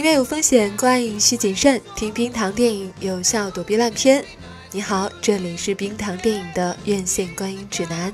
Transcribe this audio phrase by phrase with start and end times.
[0.00, 1.78] 影院有风险，观影需谨慎。
[1.94, 4.24] 听冰糖电影，有效躲避烂片。
[4.72, 8.10] 你好，这里是冰糖电影的院线观影指南。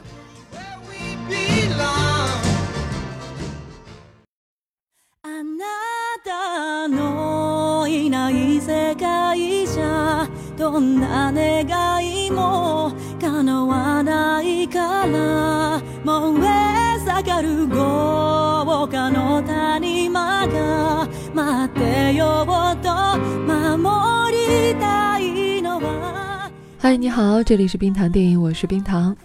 [26.78, 29.16] 嗨，你好，这里是冰糖电影，我是冰糖。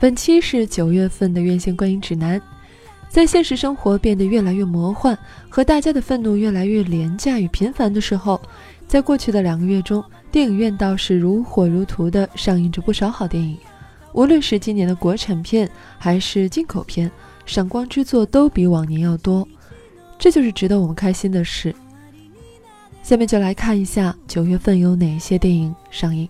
[0.00, 2.40] 本期是九月份的院线观影指南。
[3.10, 5.18] 在现实生活变得越来越魔幻，
[5.50, 8.40] 和大家的愤怒越来越廉价与频繁的时候，
[8.86, 13.58] 在过去的两个月中，电影院倒是如火如荼的上映着不少好电影。
[14.14, 17.10] 无论是今年的国产片还是进口片，
[17.44, 19.46] 闪光之作都比往年要多，
[20.18, 21.74] 这就是值得我们开心的事。
[23.02, 26.28] 下面就来看一下九月份有哪些电影上映。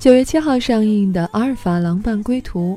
[0.00, 2.74] 九月七号上映的《阿尔法狼伴归途》，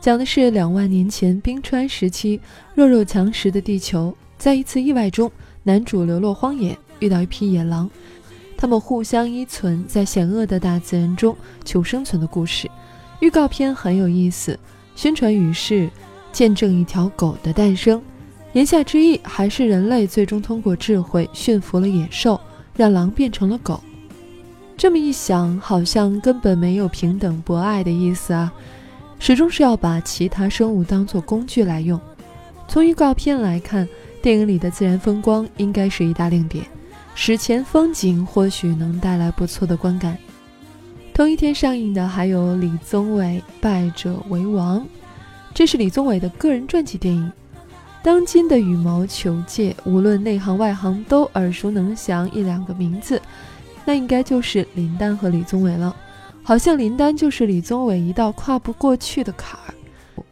[0.00, 2.40] 讲的是两万年前冰川时期，
[2.74, 5.30] 弱肉强食的地球，在一次意外中，
[5.62, 7.88] 男主流落荒野，遇到一批野狼，
[8.56, 12.68] 他们互相依存，在险恶的大自然中求生存的故事。
[13.20, 14.58] 预告片很有意思，
[14.96, 15.88] 宣传语是
[16.32, 18.00] “见证一条狗的诞生”，
[18.54, 22.40] 言下之意还是人类最终通过智慧驯服了野兽，
[22.74, 23.80] 让狼变成了狗。
[24.76, 28.50] 这么一想，好像根本没有平等博爱的意思啊，
[29.18, 32.00] 始终是要把其他生物当作工具来用。
[32.66, 33.86] 从预告片来看，
[34.22, 36.64] 电影里的自然风光应该是一大亮点，
[37.14, 40.16] 史前风景或许能带来不错的观感。
[41.12, 44.80] 同一天上映的还有李宗伟《败者为王》，
[45.52, 47.30] 这是李宗伟的个人传记电影。
[48.02, 53.20] 当今的羽毛球界，无论内行外行都耳熟能详一两个名字。
[53.84, 55.94] 那应该就是林丹和李宗伟了，
[56.42, 59.74] 好像林丹就是李宗伟一道跨不过去的坎儿。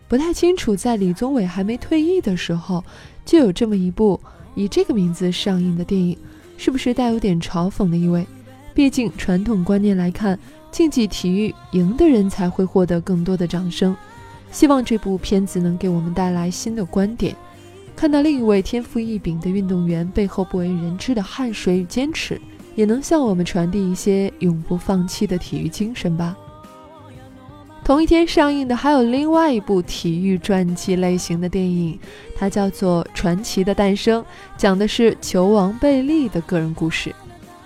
[0.07, 2.83] 不太清楚，在李宗伟还没退役的时候，
[3.27, 4.19] 就有这么一部
[4.55, 6.17] 以这个名字上映的电影，
[6.57, 8.27] 是不是带有点嘲讽的意味？
[8.73, 10.39] 毕竟传统观念来看，
[10.71, 13.97] 竞技体育赢的人才会获得更多的掌声。
[14.51, 17.35] 希望这部片子能给我们带来新的观点，
[17.95, 22.41] 看到另一位天赋异禀的运动员背后不为人知的汗水与坚持。
[22.75, 26.37] 也能向我们传递一些永不放弃的体育精神吧。
[27.85, 31.99] 同一天上映的还有另外一部体育传记类型的电影，
[32.37, 34.23] 它叫做《传奇的诞生》，
[34.57, 37.13] 讲的是球王贝利的个人故事。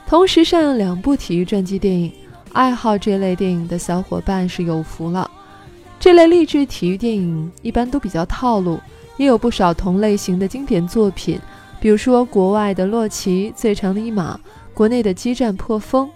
[0.07, 2.11] 同时上映两部体育传记电影，
[2.53, 5.31] 爱好这类电影的小伙伴是有福了。
[5.99, 8.81] 这类励志体育电影一般都比较套路，
[9.17, 11.39] 也有不少同类型的经典作品，
[11.81, 14.35] 比如说国外的《洛奇》《最长的一马》。
[14.75, 16.09] 国内的激战破风，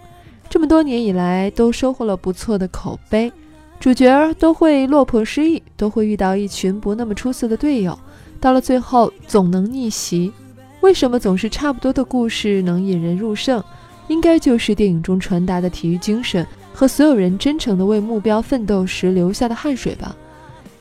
[0.49, 3.31] 这么多年以来都收获了不错的口碑。
[3.79, 7.97] 主角都会落魄失意，都会遇到一群不那么出色的队友，
[8.39, 10.33] 到了最后总能逆袭。
[10.81, 13.63] 为什么总是差不多的故事能引人入胜？
[14.07, 20.15] 应该就是电影中传达的体育精神和所有人真诚的为目标奋斗时流下的汗水吧。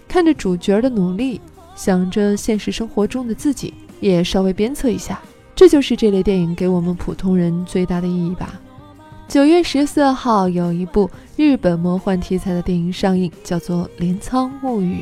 [0.08, 1.40] 看着主角的努力，
[1.74, 5.20] 想着现实生活中的自己，也稍微鞭策一下。
[5.54, 8.60] 这就是这类电影给我们普通人最大的意义吧。
[9.26, 15.00] 九月十四号有一部日本魔幻题材的电影上映，叫做《镰仓物语》。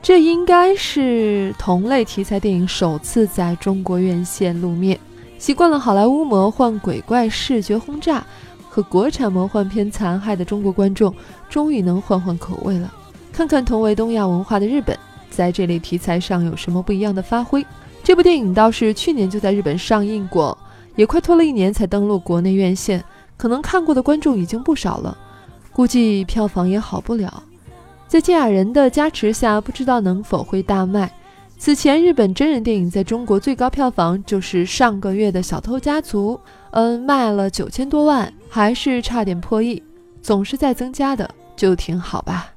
[0.00, 4.96] 这应该是同类题材电影首次在中国院线露面。
[5.44, 8.24] 习惯了好莱坞魔幻鬼怪视觉轰炸
[8.66, 11.14] 和国产魔幻片残害的中国观众，
[11.50, 12.90] 终于能换换口味了，
[13.30, 17.62] 看看同为东亚文化的日本，在这类题材上有什么不一样的发挥。
[18.02, 20.56] 这部电影倒是去年就在日本上映过，
[20.96, 23.04] 也快拖了一年才登陆国内院线，
[23.36, 25.14] 可能看过的观众已经不少了，
[25.74, 27.42] 估计票房也好不了。
[28.08, 31.12] 在金雅人的加持下，不知道能否会大卖。
[31.56, 36.38] 此前日本真人电影在中国最高票房就是上个月的《小偷家族》，
[36.72, 39.82] 嗯，卖了九千多万，还是差点破亿，
[40.20, 42.50] 总是在增加的，就挺好吧。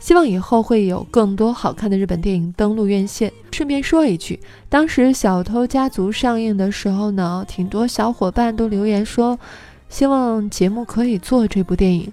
[0.00, 3.32] 希望以后会有更多好看的日本电影登陆院线。
[3.52, 9.38] 顺便说一句，当时《小偷家族》上映的时候呢，挺多小伙伴都留言说，
[9.88, 12.12] 希望节目可以做这部电影。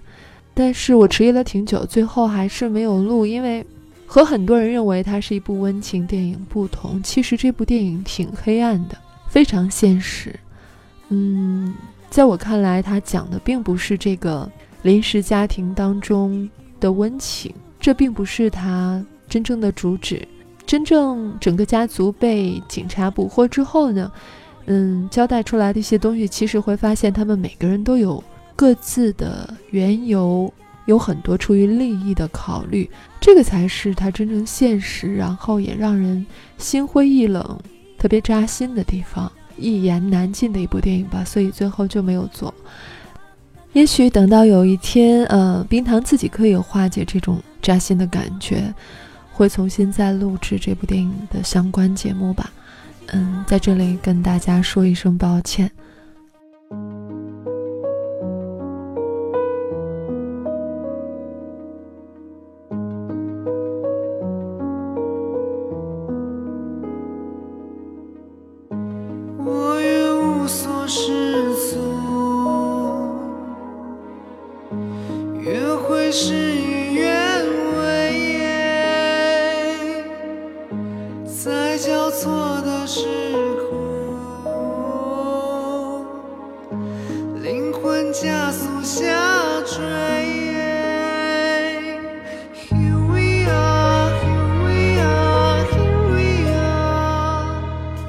[0.54, 3.66] 但是我迟疑了挺久，最后还是没有录，因为
[4.12, 8.94] 和很多人认为它是一部温情电影不同，其实这部电影挺黑暗的，
[9.26, 10.38] 非常现实。
[11.08, 11.74] 嗯，
[12.10, 14.46] 在我看来，它讲的并不是这个
[14.82, 16.46] 临时家庭当中
[16.78, 17.54] 的温情。
[17.80, 20.28] 这并不是他真正的主旨。
[20.66, 24.12] 真正整个家族被警察捕获之后呢，
[24.66, 28.22] 嗯，交代出来的一些东西，其实会发现他们每个人都有
[28.54, 30.52] 各自的缘由，
[30.86, 32.90] 有很多出于利益的考虑，
[33.20, 36.26] 这个才是他真正现实，然后也让人
[36.58, 37.58] 心灰意冷、
[37.98, 41.24] 特别扎心的地方，一言难尽的一部电影吧。
[41.24, 42.52] 所以最后就没有做。
[43.72, 48.72] 也许等到有一天，呃，冰糖自己可以化解这种扎心的感觉。
[49.34, 52.52] 会重新再录制这部电影的相关节目吧，
[53.06, 55.70] 嗯，在这里跟大家说一声抱歉。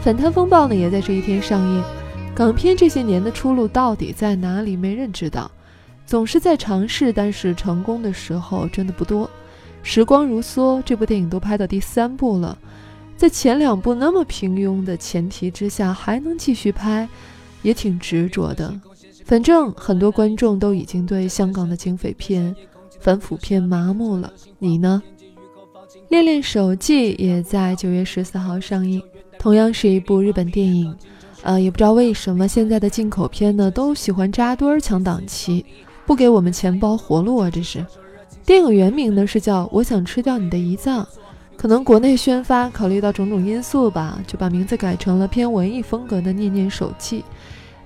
[0.04, 1.81] 反贪风暴呢，也在这一天上映。
[2.36, 4.75] 港片这些年的出路到底在哪里？
[4.75, 5.50] 没人知道。
[6.06, 9.30] 总是在尝试，但是成功的时候真的不多。
[9.81, 12.57] 时光如梭，这部电影都拍到第三部了，
[13.15, 17.07] 在前两部那么平庸的前提之下，还能继续拍，
[17.62, 18.74] 也挺执着的。
[19.24, 22.54] 反正很多观众都已经对香港的警匪片、
[23.00, 24.31] 反腐片麻木了。
[24.60, 25.01] 你呢？
[26.10, 29.01] 《恋恋手记》也在九月十四号上映。
[29.39, 30.95] 同样是一部日本电影，
[31.42, 35.66] 呃，也不知道为什么现在的进口片呢都喜欢扎堆儿抢档期，
[36.06, 37.50] 不给我们钱包活路啊！
[37.50, 37.86] 这是
[38.45, 41.04] 电影原名呢是叫《我想吃掉你的胰脏》，
[41.55, 47.19] 可能国内宣发考虑到种种因素吧，就把名字改成了偏文艺风格的《念念手记》。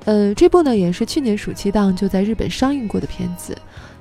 [0.05, 3.55] 呃，这部呢也是去年暑期档就在日本上映过的片子，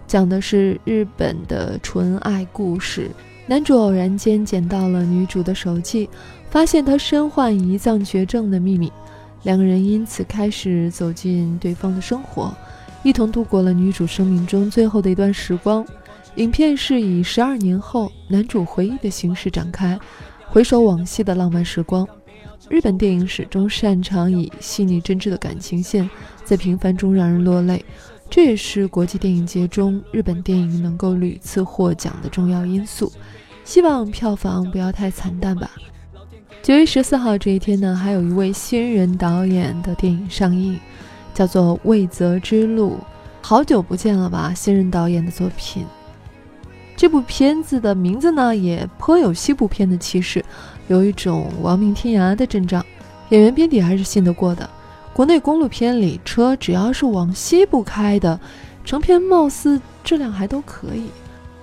[0.06, 3.10] 讲的是日本的纯爱故事，
[3.46, 6.08] 男主偶然间捡到了女主的手记。
[6.48, 8.90] 发现她身患胰脏绝症的秘密，
[9.42, 12.54] 两个人因此开始走进对方的生活，
[13.02, 15.84] 一同度过了女主生命中最后的一段时光。
[16.36, 19.98] 影片是以十二年后男主回忆的形式展开，
[20.46, 22.06] 回首往昔的浪漫时光。
[22.68, 26.08] 日本电影始终擅长以细腻真挚的感情线，
[26.44, 27.82] 在平凡中让人落泪，
[28.28, 33.10] 这也是国际电影节中日本电影能够屡次获奖的重要因素。
[33.64, 35.70] 希望票房不要太惨淡吧。
[36.62, 40.78] 九月十四号这一天呢，还有一位新人导演的电影上映，
[41.32, 42.90] 叫做《未泽之路》。
[43.40, 44.52] 好久不见了吧？
[44.52, 45.86] 新人导演的作品。
[46.96, 50.43] 这部片子的名字呢，也颇有西部片的气势，
[50.88, 52.84] 有一种亡命天涯的阵仗。
[53.28, 54.69] 演员编底还是信得过的。
[55.12, 58.38] 国内公路片里，车只要是往西部开的，
[58.84, 61.10] 成片貌似质量还都可以。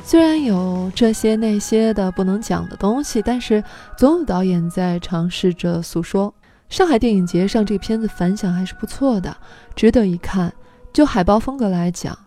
[0.04, 3.64] 虽然有这些那些的不能讲的东西，但是
[3.98, 6.34] 总有导演在尝试着诉说。
[6.70, 9.36] 上海电影节上这个片子反响还是不错的，
[9.76, 10.52] 值得一看。
[10.92, 12.18] 就海报风格来讲，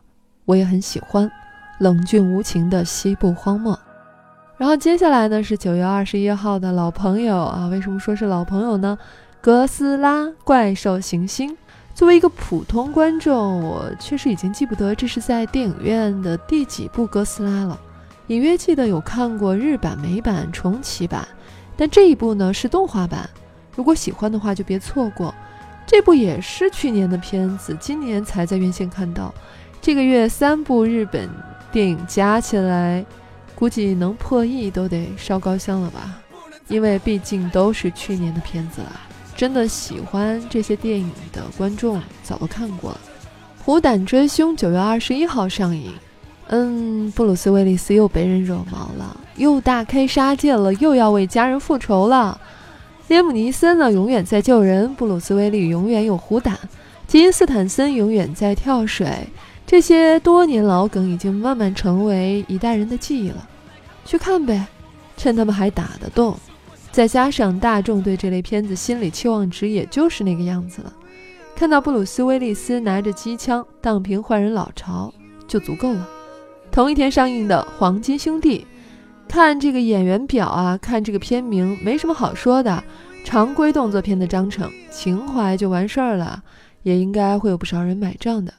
[0.44, 1.31] 我也很喜欢，
[1.78, 3.79] 冷峻无情的西部荒漠。
[4.56, 8.98] 然后接下来呢是九月二十一号的老朋友啊，为什么说是老朋友呢？
[9.41, 11.56] 哥斯拉怪兽行星。
[11.94, 17.79] 作为一个普通观众，我确实已经记不得这是在电影院的第几部哥斯拉了。
[18.27, 21.27] 隐约记得有看过日版、美版、重启版，
[21.77, 23.29] 但这一部呢是动画版。
[23.74, 25.34] 如果喜欢的话，就别错过。
[25.86, 29.32] 这部也是去年的片子，今年才在院线看到。
[29.81, 31.31] 这个月三部日本
[31.77, 33.05] 电影加起来，
[33.55, 36.19] 估计能破亿都得烧高香了吧？
[36.69, 38.99] 因为毕竟都是去年的片子了。
[39.37, 43.01] 真的喜欢这些电影的观众早都看过了，
[43.63, 45.93] 《虎胆追凶》九月二十一号上映。
[46.47, 52.41] 嗯，布鲁斯·威利斯又被人惹毛了，又大开杀戒了，又要为家人复仇了。
[53.09, 56.55] 列姆·尼森呢，永远在救人；布鲁斯·威利永远有虎胆；
[57.06, 59.29] 吉恩·斯坦森永远在跳水。
[59.67, 63.49] 这些多年老梗已经慢慢成为一代人的记忆了。
[64.05, 64.67] 去看呗，
[65.17, 66.39] 趁他们还打得动。
[66.93, 70.93] 再加上大众对这类片子心理期望值也就是那个样子了，
[71.55, 75.13] 看到布鲁斯·威利斯拿着机枪荡平坏人老巢
[75.46, 76.08] 就足够了。
[76.70, 78.61] 同一天上映的《黄金兄弟》，
[79.29, 82.82] 看这个演员表啊，看这个片名，没什么好说的，
[83.25, 86.43] 常规动作片的章程，情怀就完事儿了，
[86.82, 88.55] 也应该会有不少人买账的。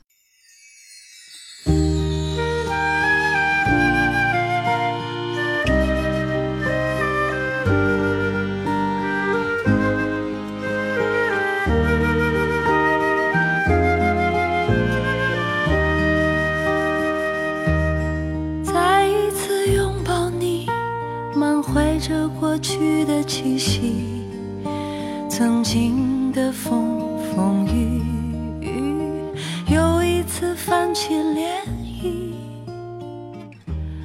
[23.27, 24.23] 气息，
[25.29, 28.01] 曾经的风风雨
[28.61, 29.03] 雨，
[29.67, 31.45] 又一次泛起涟
[32.01, 32.33] 漪。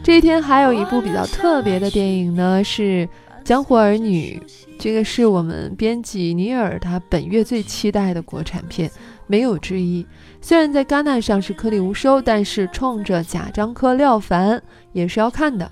[0.03, 3.07] 这一天还有一部比较特别的电影呢，是
[3.45, 4.43] 《江湖儿女》，
[4.77, 8.91] 这个是我们编辑尼尔他本月最期待的国产片，
[9.29, 10.05] 没有之一。
[10.41, 14.61] 虽然在戛纳上是颗粒无收，但是冲着贾樟柯、廖凡
[14.93, 15.71] 也是要看的。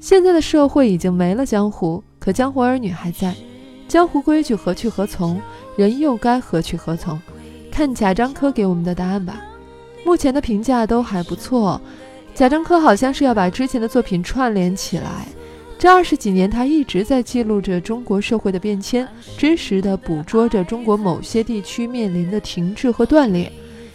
[0.00, 3.34] 现在的社会已经没了江湖，可江湖儿女还在。
[3.88, 5.40] 江湖规矩何去何从？
[5.78, 7.18] 人又该何去何从？
[7.70, 9.42] 看贾樟柯给我们的答案吧。
[10.04, 11.80] 目前的评价都还不错。
[12.34, 15.26] 贾樟柯好像是要把之前的作品串联起来。
[15.78, 19.08] 这二十几年，他一直在记录着中国社会的变迁，
[19.38, 23.50] 真实的捕捉着中国某些地区面临的停滞和断裂，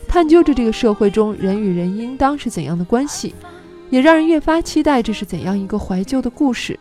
[0.08, 3.36] 探究着这个社会中人与人应当是怎样的关系，
[3.92, 6.80] 也让人越发期待这是怎样一个怀旧的故事。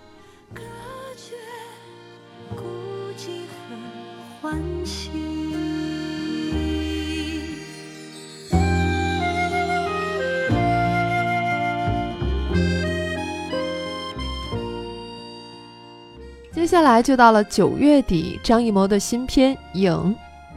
[16.63, 19.93] 接下来就到了九月底，张艺谋的新片《影》，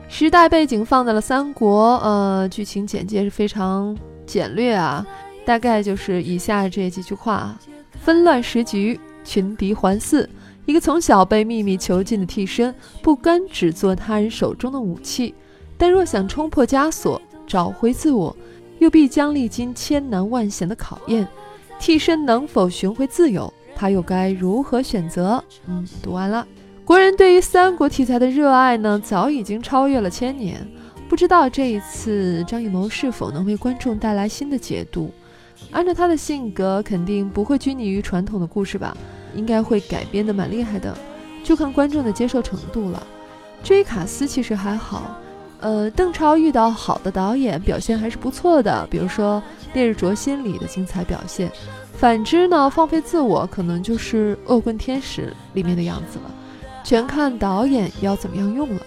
[0.07, 5.03] 时代背景放在了三国，呃，剧情简介是非常简略啊，
[5.47, 7.57] 大概就是以下这几句话：
[7.99, 10.27] 纷乱时局，群敌环伺，
[10.67, 15.33] 一个从小被秘密囚禁的替身，不甘只做他人手中的武器，
[15.75, 18.37] 但若想冲破枷锁，找回自我，
[18.77, 21.27] 又必将历经千难万险的考验，
[21.79, 23.51] 替身能否寻回自由？
[23.75, 25.43] 他又该如何选择？
[25.67, 26.47] 嗯，读完了。
[26.85, 30.65] 国人对于三国题材的热爱呢，早已经超越了千年。
[31.09, 35.11] 不知道这一次张艺谋是否能为观众带来新的解读？
[35.71, 38.95] 按照他的性格，肯定不会拘泥于传统的故事吧？
[39.35, 40.95] 应该会改编的蛮厉害的，
[41.43, 43.05] 就看观众的接受程度了。
[43.63, 45.19] 至于卡斯，其实还好。
[45.61, 48.85] 呃，邓超遇到好的导演，表现还是不错的。
[48.91, 49.41] 比如说
[49.73, 51.51] 《烈日灼心》里的精彩表现。
[51.97, 55.21] 反之呢，放飞自我可能就是《恶棍天使》
[55.55, 56.31] 里面的样子了，
[56.83, 58.81] 全看导演要怎么样用了。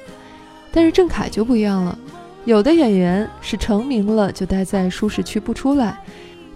[0.71, 1.99] 但是郑恺就不一样了，
[2.45, 5.99] 有的演员是成名了就待在舒适区不出来，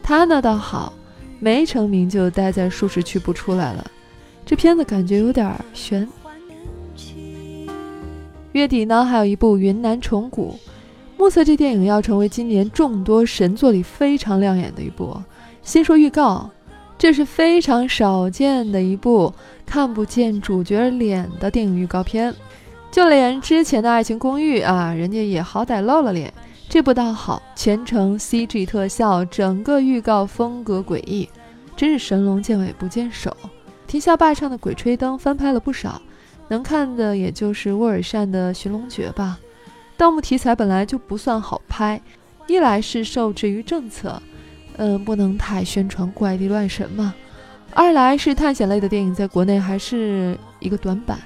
[0.02, 0.92] 他呢倒好，
[1.40, 3.84] 没成名就待在舒适区不出来了。
[4.44, 6.06] 这片子感觉有点悬。
[8.52, 10.58] 月底呢，还有一部《云南虫谷》，
[11.16, 15.16] 目测这电影要成为今年众多神作里非常亮眼的一部。
[15.62, 16.50] 先说预告，
[16.98, 19.32] 这是非常少见的一部
[19.64, 22.34] 看不见主角脸的电影预告片。
[22.90, 26.32] 就连之前的爱情公寓啊，人家也好歹露了脸。
[26.68, 31.28] 这部倒好，全程 CG 特效，整个预告风格诡异，
[31.76, 33.34] 真是神龙见尾不见首。
[33.86, 36.00] 啼笑霸唱的《鬼吹灯》翻拍了不少，
[36.48, 39.38] 能看的也就是沃尔善的《寻龙诀》吧。
[39.96, 42.00] 盗墓题材本来就不算好拍，
[42.46, 44.20] 一来是受制于政策。
[44.76, 47.14] 嗯，不能太宣传怪力乱神嘛。
[47.74, 51.18] 二来是探险类的电影在国内还是一个短板，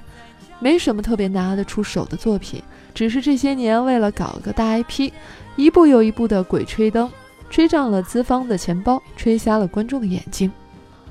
[0.61, 2.63] 没什么特别拿得出手的作品。
[2.95, 5.11] 只是这些年为了搞个大 IP，
[5.57, 7.09] 一部又一部的《鬼吹灯》，
[7.51, 10.51] 吹胀了资方的钱包，吹瞎了观众的眼睛。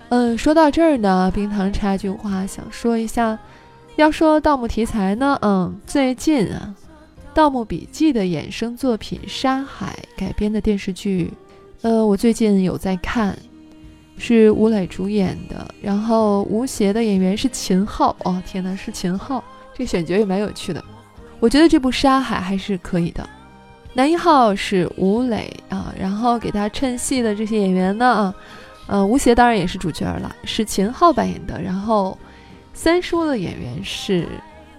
[0.09, 3.37] 嗯，说到这儿呢，冰糖插一句话想说一下，
[3.97, 6.73] 要说盗墓题材呢，嗯，最近啊，
[7.33, 11.33] 《盗墓笔记》的衍生作品《沙海》改编的电视剧。
[11.85, 13.37] 呃，我最近有在看，
[14.17, 18.15] 是吴磊主演的，然后吴邪的演员是秦昊。
[18.23, 20.83] 哦，天哪，是秦昊，这个选角也蛮有趣的。
[21.39, 23.29] 我觉得这部《沙海》还是可以的。
[23.93, 28.33] 男一号是吴磊啊，然后给他衬戏的这些演员呢，
[28.87, 31.61] 呃，吴邪当然也是主角了，是秦昊扮演的。
[31.61, 32.17] 然后
[32.73, 34.27] 三叔的演员是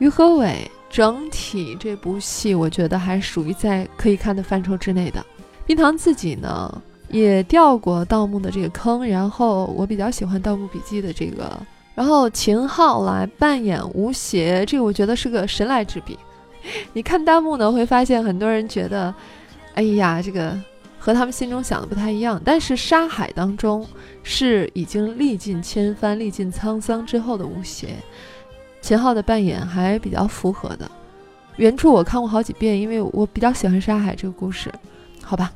[0.00, 0.68] 于和伟。
[0.90, 5.24] 整体这部戏，我觉得还属于在可以看的范畴之内的。
[5.66, 6.82] 冰糖自己呢？
[7.16, 11.50] 也掉过盗墓的这个坑，然后我比较喜欢《盗墓笔记》的这个，
[11.94, 16.18] 然后秦昊来扮演吴邪，这个我觉得是个神来之笔。
[16.92, 19.14] 你看弹幕呢，会发现很多人觉得，
[19.74, 20.54] 哎呀，这个
[20.98, 22.40] 和他们心中想的不太一样。
[22.44, 23.86] 但是《沙海》当中
[24.22, 27.96] 是已经历尽千帆、历尽沧桑之后的吴邪，
[28.82, 30.90] 秦昊的扮演还比较符合的。
[31.56, 34.70] 原著我看过好几遍，因为我比较喜欢《沙海》这个故事，
[35.22, 35.50] 好吧。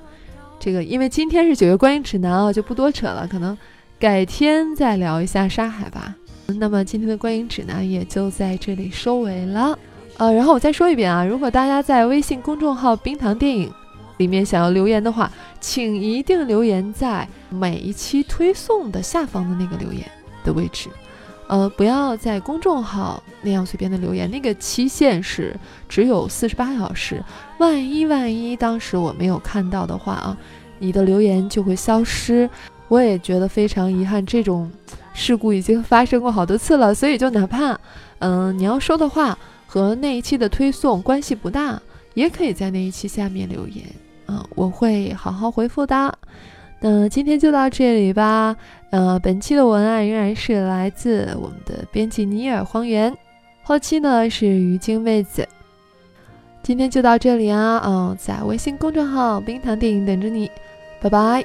[0.60, 3.56] 这个，因为今天是九月观影指南啊，就不多扯了，可能
[3.98, 6.14] 改天再聊一下沙海吧。
[6.58, 9.76] 那么今天的观影指南也就在这里收尾了。
[10.18, 13.72] 呃，然后我再说一遍啊，如果大家在微信公众号“冰糖电影”
[14.18, 20.04] 里面想要留言的话，请一定留言在每一期推送的下方的那个留言
[20.44, 20.90] 的位置。
[21.50, 25.52] 呃，不要在公众号那样随便的留言，那个期限是
[25.88, 27.20] 只有四十八小时。
[27.58, 30.38] 万一万一当时我没有看到的话啊，
[30.78, 32.48] 你的留言就会消失。
[32.86, 34.70] 我也觉得非常遗憾，这种
[35.12, 37.76] 事故已经发生过好多次了，所以就哪怕
[38.20, 41.82] 嗯你要说的话和那一期的推送关系不大，
[42.14, 43.84] 也可以在那一期下面留言
[44.26, 46.16] 啊，我会好好回复的。
[46.82, 48.56] 那今天就到这里吧。
[48.90, 53.14] 呃，本期的文案仍然是来自我们的编辑尼尔荒原，
[53.62, 55.46] 后期呢是于晶妹子。
[56.62, 60.50] 今天就到这里啊，嗯，在微信公众号冰糖电影等着你，
[61.00, 61.44] 拜拜。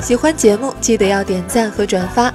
[0.00, 2.34] 喜欢节目记得要点赞和转发，